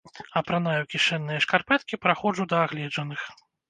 [0.39, 3.33] Апранаю кішэнныя шкарпэткі праходжу да агледжаных.